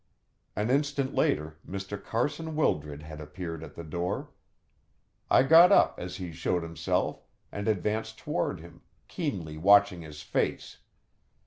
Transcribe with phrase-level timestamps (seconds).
[0.55, 2.03] An instant later Mr.
[2.03, 4.31] Carson Wildred had appeared at the door.
[5.29, 10.79] I got up as he showed himself, and advanced towards him, keenly watching his face.